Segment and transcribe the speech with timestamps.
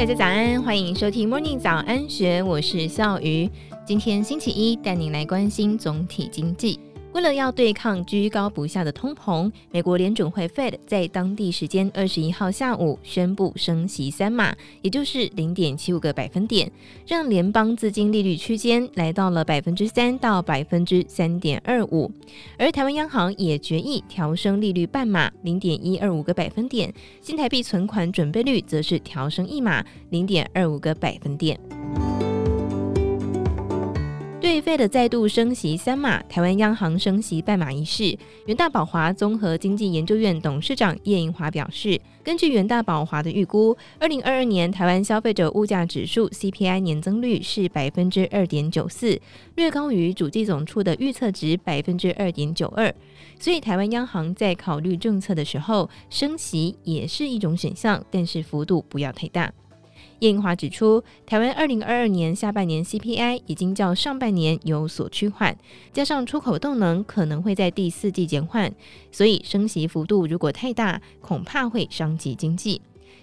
[0.00, 3.50] 大家早安，欢迎收听 Morning 早安学，我是笑鱼。
[3.84, 6.80] 今天星期一，带您来关心总体经济。
[7.12, 16.70] 为了要对抗居高不下的通膨，美国联准会 Fed 在当地时间二十一号下午宣布升息三码，也就是零点七五个百分点，
[17.06, 22.10] 让联邦资金利率区间来到了百分之三到百分之三点二五。
[22.56, 31.58] 而台湾央行也决议调升利率半码，零点一二五个百分点，新台币存款准备率则是调升一码，零点二五个百分点。
[34.50, 49.20] 对 Fed 再度升息三码，台湾央行升息半码一事，元大宝华综合经济研究院董事长叶银华表示，根据元大宝华的预估，二零二二年台湾消费者物价指数 CPI 年增率是百分之二点九四，
[49.54, 52.92] 略高于主计总处的预测值百分之二点九二，
[53.38, 59.52] 所以台湾央行在考虑政策的时候，升息也是一种选项，但是幅度不要太大。
[60.20, 65.56] 叶盈华指出，台湾二零二二年下半年 CPI 已经较上半年有所趋缓，
[65.92, 68.72] 加上出口动能可能会在第四季减缓，
[69.10, 72.80] 所以升息幅度如果太大，恐怕会伤及经济。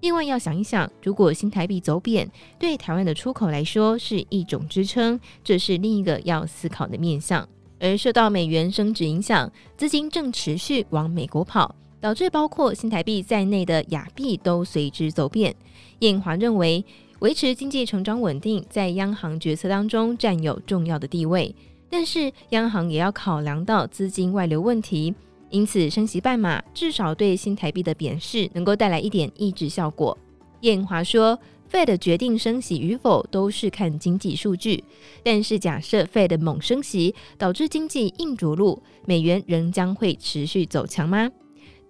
[0.00, 7.48] 另外要想一想，如果新台币走贬，对台湾的出口来说是一种支撑，这是另一个要思考的面向。
[7.78, 11.74] 而受到美元升值影响，资金正持续往美国跑。
[12.00, 15.54] 导致包括新台币在内的亚币都随之走贬。
[15.98, 16.84] 叶盈华认为，
[17.18, 21.54] 维持经济成长稳定在央行决策当中占有重要的地位，
[21.90, 25.14] 但是央行也要考量到资金外流问题，
[25.50, 30.16] 因此升息半码至少对新台币的贬势能够带来一点抑制效果。
[30.60, 31.38] 叶盈华说
[31.70, 34.82] ，Fed 决定升息与否都是看经济数据，
[35.22, 41.30] 但是假设 Fed 猛升息导致经济硬着陆，美元仍将会持续走强吗？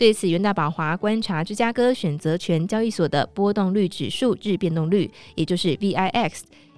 [0.00, 6.30] 对此，元大宝华观察芝加哥选择权交易所的波动率指数日变动率，也就是 VIX，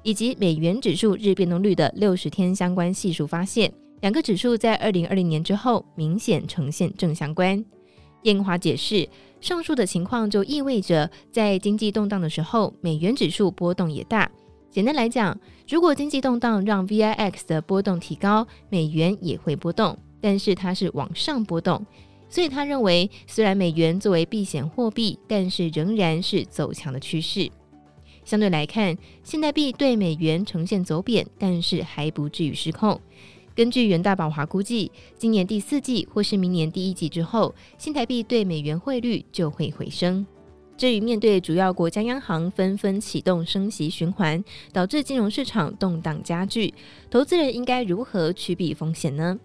[0.03, 7.65] 以及美元指数日变动率的六十天相关系数，发现两个指数在二零二零年之后明显呈现正相关。
[8.23, 9.09] 叶盈华解释，
[9.41, 14.29] 上述的情况就意味着在经济动荡的时候，美元指数波动也大。
[14.69, 21.87] 简单来讲，如果经济动荡让 VIX 的波动提高，美元也会波动，但是它是往上波动。
[22.33, 27.51] 所以他认为，虽然美元作为避险货币，但是仍然是走强的趋势。
[28.25, 32.99] 相对来看，新台币对美元呈现走贬，但是还不至于失控。
[33.55, 40.27] 根据元大宝华估计，今年第四季或是明年第一季之后，新台币对美元汇率就会回升。
[40.79, 44.43] 至于面对主要国家央行纷纷启动升息循环，
[44.73, 46.73] 导致金融市场动荡加剧，
[47.11, 49.39] 投资人应该如何趋避风险呢？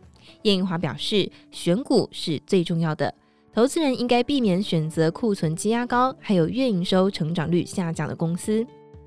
[0.43, 3.13] 叶盈华表示，选股是最重要的，
[3.53, 8.65] 投资人应该避免选择库存积压高，还有月营收成长率下降的公司。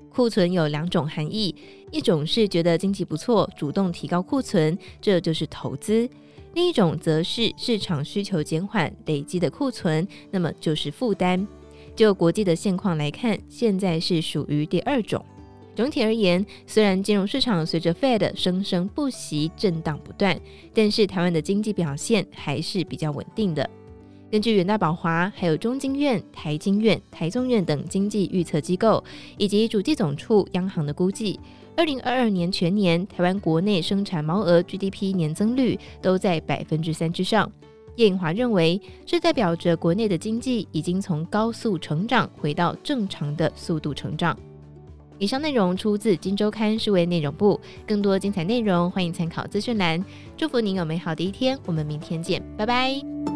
[0.09, 1.55] 库存有两种含义，
[1.89, 6.05] 一种是觉得经济不错，主动提高库存，这就是投资；
[6.53, 11.47] 另一种则是市场需求减缓，累积的库存，那么就是负担。
[11.95, 15.23] 就国际的现况来看，现在是属于第二种。
[15.73, 20.39] 总体而言，虽然金融市场随着 Fed 生生不息、震荡不断，
[20.73, 23.67] 但是台湾的经济表现还是比较稳定的。
[24.29, 29.03] 根据远大宝华、还有中经院、台经院、台中院等经济预测机构，
[29.37, 31.39] 以及主计总处央行的估计，
[31.75, 37.51] 二零二二年全年台湾国内生产毛额 GDP 年增率都在百分之三之上。
[37.97, 44.37] 叶颖华认为，这代表着国内的经济已经从高速成长回到正常的速度成长。
[45.21, 50.03] 以上内容出自《金周刊》数位内容部，更多精彩内容欢迎参考资讯栏。
[50.35, 53.30] 祝福您有美好的一天，我们明天见，拜拜。